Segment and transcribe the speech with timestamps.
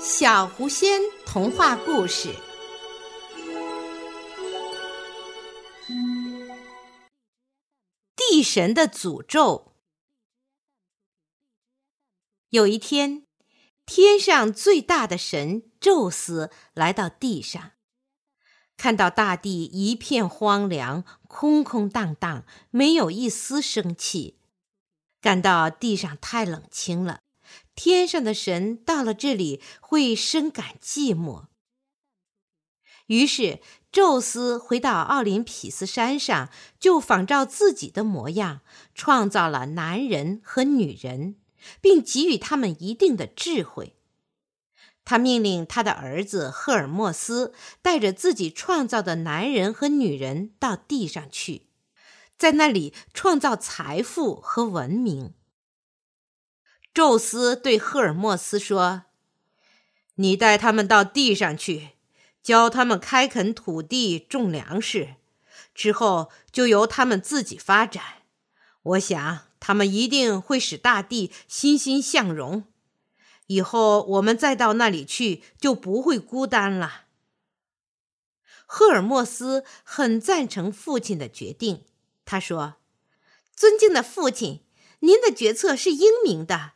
[0.00, 2.32] 小狐仙童话故事：
[8.14, 9.74] 地神的诅咒。
[12.50, 13.26] 有一天，
[13.84, 17.72] 天上最大的神宙斯来到地上，
[18.76, 24.38] 看到大地一片荒凉，空空荡荡，没有一丝生气，
[25.20, 27.22] 感到地上太冷清了。
[27.78, 31.44] 天上的神到了这里会深感寂寞，
[33.06, 33.60] 于是
[33.92, 36.50] 宙斯回到奥林匹斯山上，
[36.80, 38.62] 就仿照自己的模样
[38.96, 41.36] 创造了男人和女人，
[41.80, 43.94] 并给予他们一定的智慧。
[45.04, 51.68] 他命令他的儿子赫尔墨斯带着自己创造的男人和女人到地上去，
[52.36, 55.34] 在那里创造财富和文明。
[56.98, 59.04] 宙斯对赫尔墨斯说
[60.18, 61.90] ：“你带他们到地上去，
[62.42, 65.14] 教他们开垦土地、种粮食，
[65.72, 68.02] 之后就由他们自己发展。
[68.82, 72.64] 我想他们一定会使大地欣欣向荣。
[73.46, 77.04] 以后我们再到那里去，就不会孤单了。”
[78.66, 81.84] 赫尔墨斯很赞成父亲的决定。
[82.24, 82.78] 他说
[83.54, 84.64] ：“尊敬的父亲，
[84.98, 86.72] 您的决策是英明的。”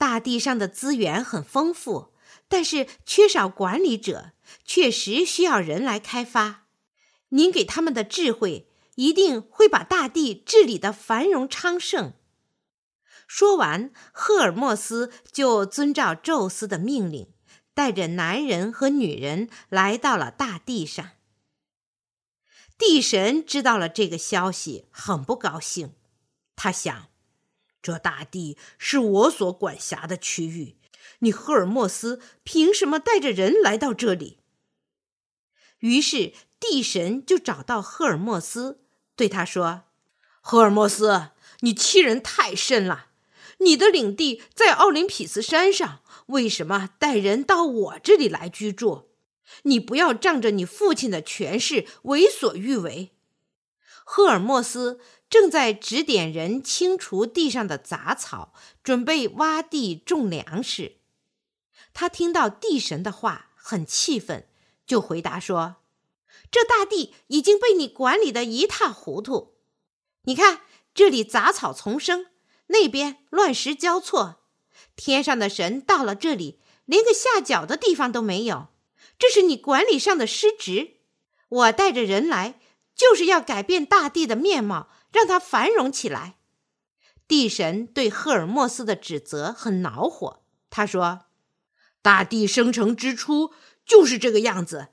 [0.00, 2.14] 大地上的资源很丰富，
[2.48, 4.32] 但是缺少管理者，
[4.64, 6.64] 确实需要人来开发。
[7.28, 12.14] 您给他们的智慧，一定会把大地治理的繁荣昌盛。
[13.28, 17.28] 说完，赫尔墨斯就遵照宙斯的命令，
[17.74, 21.10] 带着男人和女人来到了大地上。
[22.78, 25.92] 地神知道了这个消息，很不高兴，
[26.56, 27.09] 他想。
[27.82, 30.76] 这大地是我所管辖的区域，
[31.20, 34.38] 你赫尔墨斯凭什么带着人来到这里？
[35.78, 38.80] 于是地神就找到赫尔墨斯，
[39.16, 39.84] 对他说
[40.42, 41.28] ：“赫尔墨斯，
[41.60, 43.06] 你欺人太甚了！
[43.60, 49.08] 你的领地在奥林匹斯山上，为什么带人到我这里来居住？
[49.62, 53.12] 你不要仗着你父亲的权势为所欲为。”
[54.04, 55.00] 赫尔墨斯。
[55.30, 58.52] 正在指点人清除地上的杂草，
[58.82, 60.96] 准备挖地种粮食。
[61.94, 64.48] 他听到地神的话，很气愤，
[64.84, 65.76] 就回答说
[66.50, 69.54] ：“这大地已经被你管理的一塌糊涂。
[70.24, 72.26] 你看，这里杂草丛生，
[72.66, 74.40] 那边乱石交错。
[74.96, 78.66] 天上的神到了这里，连个下脚的地方都没有。
[79.16, 80.96] 这是你管理上的失职。
[81.48, 82.60] 我带着人来，
[82.96, 86.36] 就是要改变大地的面貌。”让他繁荣起来。
[87.26, 91.26] 地神对赫尔墨斯的指责很恼火，他说
[92.02, 93.52] ：“大地生成之初
[93.86, 94.88] 就是这个样子，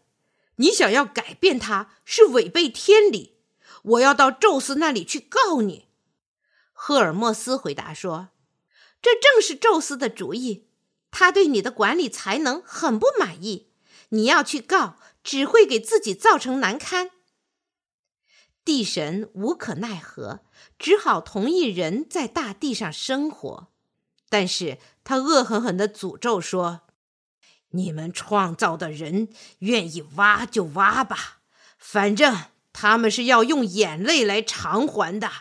[0.57, 3.37] 你想要改变它是违背天理。
[3.83, 5.87] 我要到宙斯那里去告你。”
[6.73, 8.29] 赫尔墨斯回答说
[9.01, 10.67] ：“这正是宙斯的主意，
[11.09, 13.71] 他对你的管理才能很不满意。
[14.09, 17.09] 你要去告，只会给自己造成难堪。”
[18.67, 20.41] 地神无可奈何，
[20.77, 23.67] 只好同意人在大地上生活，
[24.27, 26.81] 但是他恶狠狠地诅咒说
[27.71, 29.29] ：“你们创造的人
[29.59, 31.39] 愿意挖就挖吧，
[31.77, 32.37] 反正
[32.73, 35.31] 他们是要用眼泪来偿还的。”